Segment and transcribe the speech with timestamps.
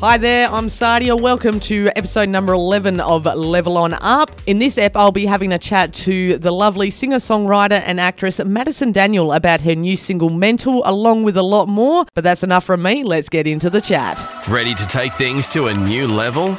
[0.00, 1.20] Hi there, I'm Sadia.
[1.20, 4.30] Welcome to episode number 11 of Level On Up.
[4.46, 8.38] In this ep, I'll be having a chat to the lovely singer songwriter and actress
[8.44, 12.06] Madison Daniel about her new single Mental, along with a lot more.
[12.14, 13.02] But that's enough from me.
[13.02, 14.24] Let's get into the chat.
[14.48, 16.56] Ready to take things to a new level?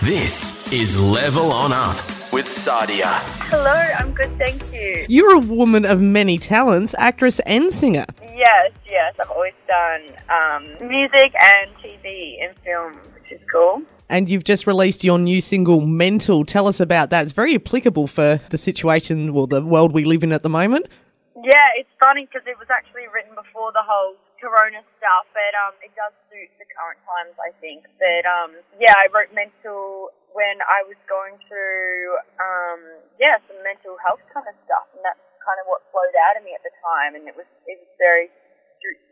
[0.00, 1.96] This is Level On Up
[2.32, 3.18] with Sadia.
[3.50, 5.04] Hello, I'm good, thank you.
[5.10, 8.06] You're a woman of many talents, actress and singer.
[8.38, 13.82] Yes, yes, I've always done um, music and TV and film, which is cool.
[14.08, 16.44] And you've just released your new single, Mental.
[16.44, 17.24] Tell us about that.
[17.24, 20.86] It's very applicable for the situation or the world we live in at the moment.
[21.34, 25.74] Yeah, it's funny because it was actually written before the whole Corona stuff, but um,
[25.82, 27.90] it does suit the current times, I think.
[27.98, 33.98] But um, yeah, I wrote Mental when I was going through um, yeah some mental
[33.98, 36.74] health kind of stuff, and that's kind of what flowed out of me at the
[36.84, 38.28] time, and it was it was very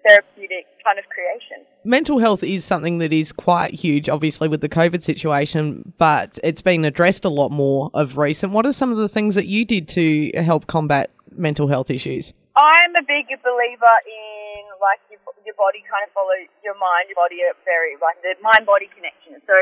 [0.06, 1.66] therapeutic kind of creation.
[1.82, 6.62] Mental health is something that is quite huge, obviously, with the COVID situation, but it's
[6.62, 8.52] been addressed a lot more of recent.
[8.52, 12.32] What are some of the things that you did to help combat mental health issues?
[12.56, 14.35] I'm a big believer in
[14.80, 18.36] like your, your body kind of follows your mind, your body are very like the
[18.42, 19.40] mind body connection.
[19.44, 19.54] So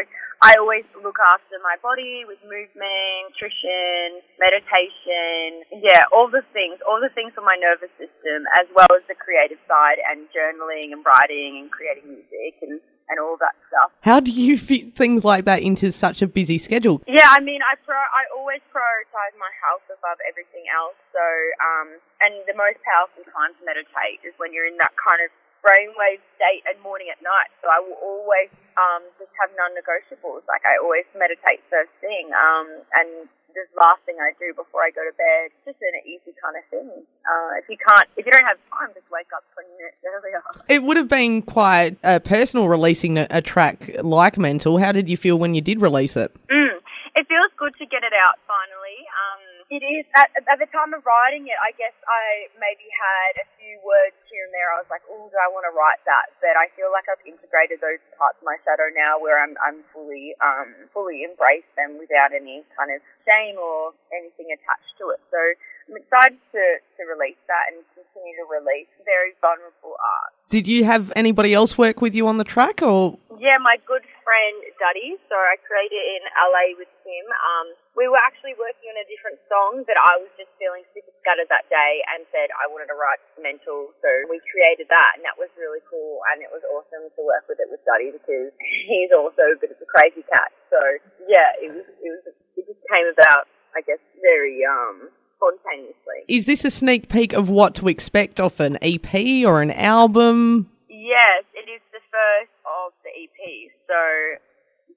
[0.42, 6.98] I always look after my body with movement, nutrition, meditation, yeah, all the things, all
[7.00, 11.02] the things for my nervous system, as well as the creative side and journaling and
[11.06, 13.92] writing and creating music and and all that stuff.
[14.00, 17.02] How do you fit things like that into such a busy schedule?
[17.06, 20.96] Yeah, I mean, I pro- I always prioritize my health above everything else.
[21.12, 21.24] So,
[21.62, 21.88] um,
[22.24, 25.30] and the most powerful time to meditate is when you're in that kind of
[25.64, 27.48] brainwave state and morning at night.
[27.64, 30.44] So I will always um, just have non-negotiables.
[30.44, 34.90] Like I always meditate first thing, um, and this last thing I do before I
[34.90, 35.54] go to bed.
[35.62, 36.90] Just an easy kind of thing.
[37.22, 40.42] Uh, if you can't, if you don't have time, just wake up 20 minutes earlier.
[40.68, 44.78] It would have been quite uh, personal releasing a, a, track like Mental.
[44.78, 46.34] How did you feel when you did release it?
[46.50, 46.82] Mm,
[47.14, 48.98] it feels good to get it out finally.
[49.14, 51.58] Um, it is at, at the time of writing it.
[51.62, 53.46] I guess I maybe had a
[53.82, 54.70] words here and there.
[54.70, 57.22] I was like, "Oh, do I want to write that?" But I feel like I've
[57.26, 61.98] integrated those parts of my shadow now, where I'm I'm fully um fully embraced them
[61.98, 65.20] without any kind of shame or anything attached to it.
[65.32, 65.40] So
[65.84, 66.64] I'm excited to
[66.96, 70.32] to release that and continue to release very vulnerable art.
[70.48, 73.18] Did you have anybody else work with you on the track, or?
[73.36, 75.20] Yeah, my good friend Duddy.
[75.28, 77.24] So I created it in LA with him.
[77.28, 81.12] Um, we were actually working on a different song, but I was just feeling super
[81.20, 83.92] scattered that day and said I wanted to write mental.
[84.00, 86.24] So we created that, and that was really cool.
[86.32, 88.56] And it was awesome to work with it with Duddy because
[88.88, 90.48] he's also a bit of a crazy cat.
[90.72, 90.80] So
[91.28, 92.24] yeah, it was it was
[92.56, 95.12] it just came about, I guess, very um
[95.44, 96.24] spontaneously.
[96.28, 100.70] Is this a sneak peek of what to expect of an EP or an album?
[100.88, 103.70] Yes, it is the first of the EP.
[103.86, 103.98] So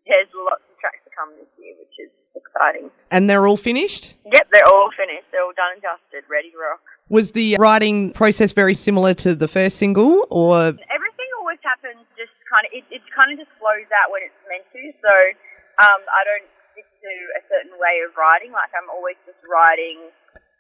[0.07, 2.89] there's lots of tracks to come this year, which is exciting.
[3.11, 4.15] And they're all finished?
[4.31, 5.27] Yep, they're all finished.
[5.31, 6.81] They're all done and dusted, ready to rock.
[7.09, 12.35] Was the writing process very similar to the first single, or everything always happens just
[12.51, 14.83] kind of it, it kind of just flows out when it's meant to.
[14.99, 15.13] So
[15.79, 16.51] um, I don't
[17.01, 18.51] to a certain way of writing.
[18.51, 20.09] Like I'm always just writing,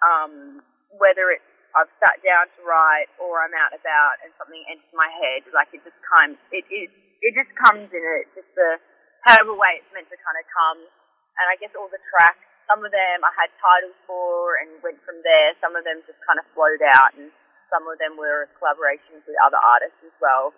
[0.05, 0.61] um,
[0.97, 5.11] whether it's I've sat down to write or I'm out about and something enters my
[5.21, 5.45] head.
[5.53, 6.89] Like it just comes, it is,
[7.21, 8.81] it just comes in it, just the
[9.29, 10.79] however way it's meant to kind of come.
[11.37, 14.99] And I guess all the tracks, some of them I had titles for and went
[15.05, 15.53] from there.
[15.61, 17.29] Some of them just kind of flowed out, and
[17.71, 20.51] some of them were collaborations with other artists as well,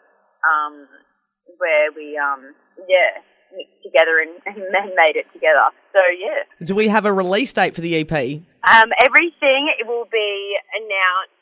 [0.47, 0.87] um,
[1.59, 2.55] where we, um,
[2.87, 3.21] yeah,
[3.55, 5.73] mixed together and, and made it together.
[5.93, 6.45] So yeah.
[6.65, 8.13] Do we have a release date for the EP?
[8.67, 11.35] Um, everything will be announced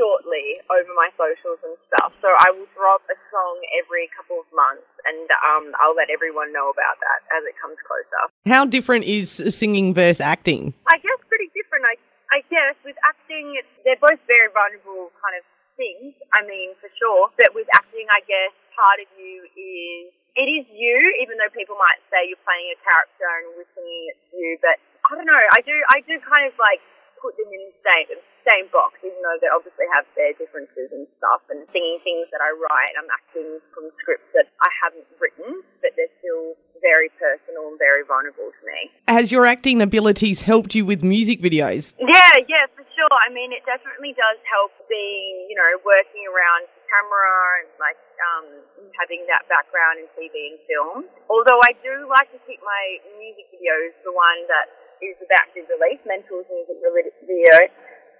[0.00, 2.16] shortly over my socials and stuff.
[2.24, 6.56] So I will drop a song every couple of months, and um, I'll let everyone
[6.56, 8.22] know about that as it comes closer.
[8.48, 10.72] How different is singing versus acting?
[10.88, 11.84] I guess pretty different.
[11.84, 12.00] I
[12.30, 15.42] I guess with acting, they're both very vulnerable kind of
[15.80, 16.12] things.
[16.36, 17.32] I mean, for sure.
[17.40, 21.80] But with acting, I guess part of you is it is you, even though people
[21.80, 24.60] might say you're playing a character and we're singing it's you.
[24.60, 24.76] But
[25.08, 25.44] I don't know.
[25.56, 25.74] I do.
[25.88, 26.84] I do kind of like
[27.18, 31.04] put them in the same same box, even though they obviously have their differences and
[31.20, 31.44] stuff.
[31.52, 35.92] And singing things that I write, I'm acting from scripts that I haven't written, but
[35.96, 38.88] they're still very personal and very vulnerable to me.
[39.08, 41.92] Has your acting abilities helped you with music videos?
[42.00, 42.64] Yeah, yeah,
[43.10, 43.20] sure.
[43.26, 47.98] I mean, it definitely does help being, you know, working around the camera and like
[48.34, 48.46] um,
[48.94, 50.96] having that background in TV and film.
[51.26, 52.84] Although I do like to keep my
[53.18, 54.70] music videos the one that
[55.02, 57.56] is about to release, Mental's music video.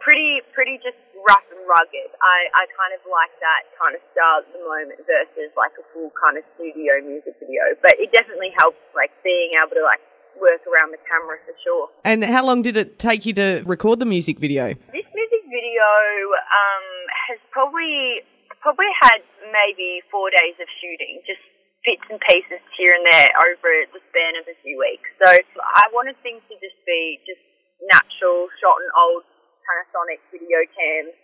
[0.00, 0.96] pretty pretty just
[1.28, 2.10] rough and rugged.
[2.25, 5.84] I, I kind of like that kind of style at the moment versus like a
[5.93, 7.76] full kind of studio music video.
[7.84, 10.00] But it definitely helps like being able to like
[10.40, 11.88] work around the camera for sure.
[12.04, 14.75] And how long did it take you to record the music video?
[14.90, 15.88] This music video
[16.34, 16.87] um,
[17.28, 18.25] has probably
[18.60, 21.40] probably had maybe four days of shooting, just
[21.84, 25.08] bits and pieces here and there over the span of a few weeks.
[25.16, 27.40] So I wanted things to just be just
[27.88, 29.25] natural, shot in old
[29.64, 31.14] Panasonic video cams,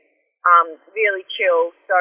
[0.49, 1.77] um, really chill.
[1.89, 1.99] So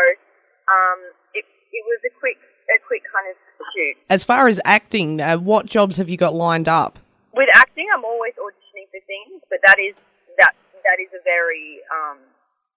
[0.71, 0.99] um,
[1.35, 2.39] it it was a quick
[2.71, 3.37] a quick kind of
[3.75, 3.95] shoot.
[4.09, 6.99] As far as acting, uh, what jobs have you got lined up?
[7.35, 9.95] With acting, I'm always auditioning for things, but that is
[10.39, 10.55] that
[10.87, 12.23] that is a very um,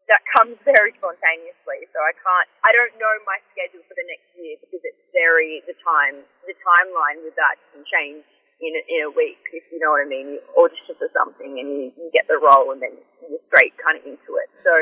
[0.08, 1.86] that comes very spontaneously.
[1.92, 5.62] So I can't, I don't know my schedule for the next year because it's very
[5.68, 8.24] the time, the timeline with that can change
[8.58, 9.38] in a, in a week.
[9.54, 12.40] If you know what I mean, you audition for something and you, you get the
[12.40, 14.50] role and then you're straight kind of into it.
[14.66, 14.72] So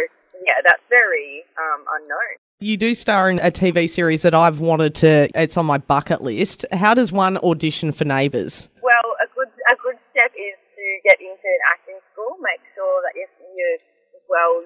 [0.40, 2.40] yeah, that's very um, unknown.
[2.56, 5.28] You do star in a TV series that I've wanted to.
[5.36, 6.64] It's on my bucket list.
[6.72, 8.72] How does one audition for Neighbours?
[8.80, 12.40] Well, a good a good step is to get into an acting school.
[12.40, 13.76] Make sure that you're
[14.28, 14.64] well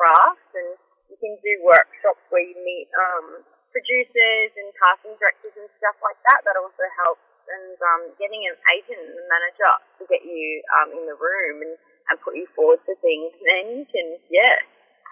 [0.00, 0.50] and good with your craft.
[0.54, 0.70] And
[1.10, 3.42] you can do workshops where you meet um,
[3.74, 6.46] producers and casting directors and stuff like that.
[6.46, 7.22] That also helps.
[7.48, 11.64] And um, getting an agent and a manager to get you um, in the room
[11.64, 11.74] and,
[12.12, 13.32] and put you forward for things.
[13.40, 14.60] And then you can, yeah,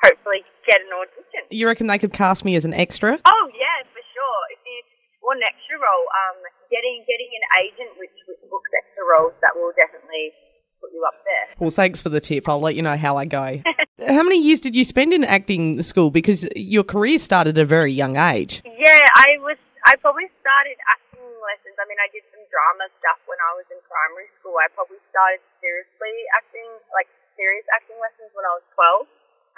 [0.04, 1.48] hopefully get an audition.
[1.48, 3.16] You reckon they could cast me as an extra?
[3.24, 4.40] Oh yeah, for sure.
[4.52, 4.78] If you
[5.24, 9.56] want an extra role, um, getting getting an agent which, which books extra roles, that
[9.56, 10.36] will definitely
[10.76, 11.56] put you up there.
[11.56, 12.48] Well, thanks for the tip.
[12.52, 13.64] I'll let you know how I go.
[14.06, 16.11] how many years did you spend in acting school?
[16.11, 18.62] Because your career started at a very young age.
[18.64, 19.58] Yeah, I was.
[19.87, 21.79] I probably started acting lessons.
[21.79, 24.58] I mean, I did some drama stuff when I was in primary school.
[24.58, 29.06] I probably started seriously acting, like serious acting lessons when I was twelve,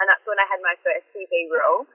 [0.01, 1.85] and that's when I had my first TV role.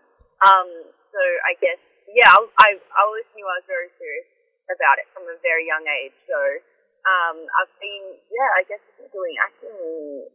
[0.42, 0.68] Um,
[1.14, 1.78] so I guess
[2.10, 4.28] yeah, I, I, I always knew I was very serious
[4.68, 6.14] about it from a very young age.
[6.28, 6.38] So
[7.04, 10.28] um, I've been, yeah, I guess doing acting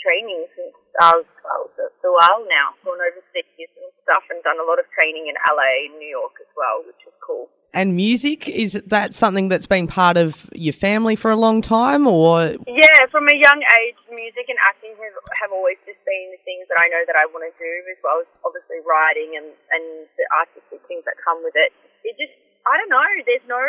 [0.00, 4.42] training since I was, well, it's a while now, gone over overseas and stuff and
[4.42, 7.48] done a lot of training in LA and New York as well, which is cool.
[7.70, 12.10] And music, is that something that's been part of your family for a long time
[12.10, 12.58] or?
[12.66, 16.66] Yeah, from a young age, music and acting have, have always just been the things
[16.66, 19.84] that I know that I want to do as well as obviously writing and, and
[20.18, 21.70] the artistic things that come with it.
[22.02, 22.34] It just
[22.68, 23.08] I don't know.
[23.24, 23.62] There's no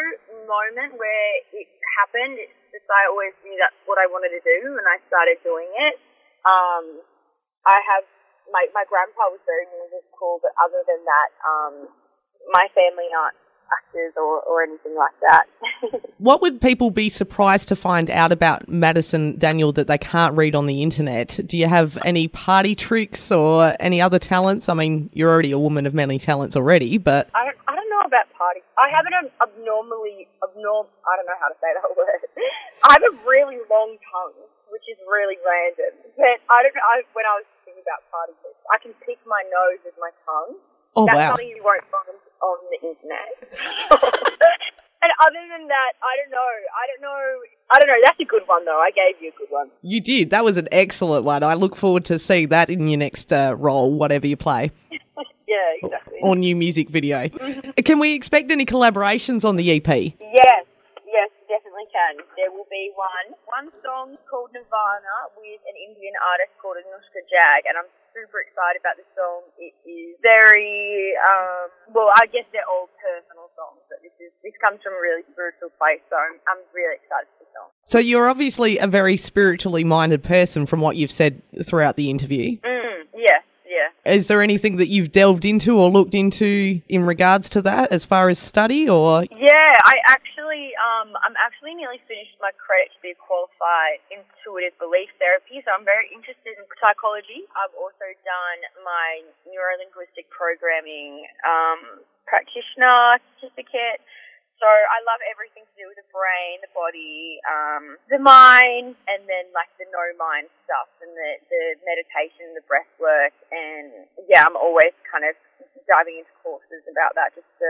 [0.49, 2.41] moment where it happened.
[2.41, 5.71] It's just I always knew that's what I wanted to do, and I started doing
[5.71, 5.95] it.
[6.45, 7.01] Um,
[7.65, 8.05] I have
[8.51, 11.73] my my grandpa was very musical, but other than that, um,
[12.49, 13.37] my family aren't
[13.71, 16.01] actors or, or anything like that.
[16.17, 20.55] what would people be surprised to find out about Madison Daniel that they can't read
[20.55, 21.39] on the internet?
[21.45, 24.69] Do you have any party tricks or any other talents?
[24.69, 27.89] I mean, you're already a woman of many talents already, but I don't, I don't
[27.89, 28.61] know about party.
[28.77, 30.87] I have an abnormally abnorm.
[31.07, 32.21] I don't know how to say that word.
[32.83, 34.39] I have a really long tongue,
[34.91, 35.95] is really random.
[36.19, 36.83] But I don't know.
[36.83, 40.11] I, when I was thinking about party tricks, I can pick my nose with my
[40.27, 40.59] tongue.
[40.99, 41.29] Oh That's wow!
[41.31, 43.31] something you won't find on the internet.
[45.01, 46.51] and other than that, I don't know.
[46.75, 47.23] I don't know.
[47.71, 48.01] I don't know.
[48.03, 48.83] That's a good one, though.
[48.83, 49.71] I gave you a good one.
[49.81, 50.31] You did.
[50.31, 51.43] That was an excellent one.
[51.43, 54.71] I look forward to seeing that in your next uh, role, whatever you play.
[54.91, 56.19] yeah, exactly.
[56.21, 57.29] Or new music video.
[57.85, 59.87] Can we expect any collaborations on the EP?
[59.87, 60.65] Yes,
[62.37, 63.37] There will be one.
[63.45, 68.81] One song called Nirvana with an Indian artist called Anushka Jag, and I'm super excited
[68.81, 69.47] about this song.
[69.61, 74.53] It is very, um, well, I guess they're all personal songs, but this is this
[74.59, 77.69] comes from a really spiritual place, so I'm, I'm really excited for this song.
[77.85, 82.57] So you're obviously a very spiritually minded person from what you've said throughout the interview.
[82.59, 83.89] Mm, yeah, yeah.
[84.05, 88.05] Is there anything that you've delved into or looked into in regards to that as
[88.05, 91.35] far as study or Yeah, I actually, um, I'm
[91.71, 96.11] actually nearly finished my credit to be a qualified intuitive belief therapy, so I'm very
[96.11, 97.47] interested in psychology.
[97.55, 104.03] I've also done my neurolinguistic programming um, practitioner certificate.
[104.59, 109.23] So I love everything to do with the brain, the body, um, the mind, and
[109.23, 114.43] then like the no mind stuff and the, the meditation, the breath work, and yeah,
[114.43, 115.39] I'm always kind of
[115.87, 117.69] diving into courses about that just to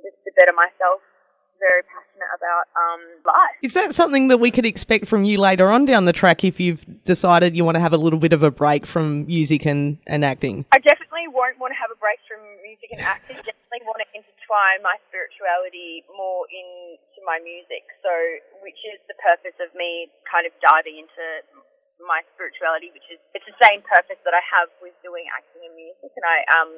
[0.00, 1.04] just to better myself.
[1.62, 3.54] Very passionate about um, life.
[3.62, 6.58] is that something that we could expect from you later on down the track if
[6.58, 9.98] you've decided you want to have a little bit of a break from music and,
[10.10, 10.66] and acting?
[10.74, 13.38] I definitely won't want to have a break from music and acting.
[13.38, 17.86] I definitely want to intertwine my spirituality more into my music.
[18.02, 18.10] So,
[18.66, 21.26] which is the purpose of me kind of diving into
[22.02, 25.74] my spirituality, which is it's the same purpose that I have with doing acting and
[25.78, 26.70] music, and I um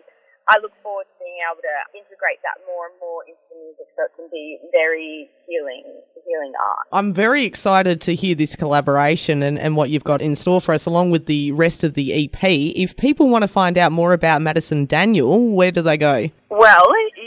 [0.48, 3.86] I look forward to being able to integrate that more and more into the music
[3.96, 5.84] so it can be very healing,
[6.26, 6.86] healing art.
[6.92, 10.74] I'm very excited to hear this collaboration and, and what you've got in store for
[10.74, 12.42] us, along with the rest of the EP.
[12.42, 16.28] If people want to find out more about Madison Daniel, where do they go?
[16.50, 16.84] Well,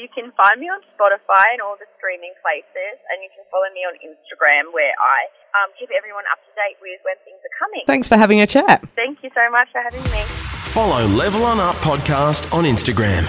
[0.07, 3.67] you can find me on Spotify and all the streaming places, and you can follow
[3.75, 5.27] me on Instagram where I
[5.59, 7.83] um, keep everyone up to date with when things are coming.
[7.85, 8.87] Thanks for having a chat.
[8.95, 10.23] Thank you so much for having me.
[10.71, 13.27] Follow Level On Up podcast on Instagram.